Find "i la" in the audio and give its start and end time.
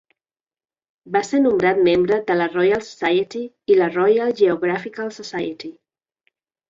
3.75-3.91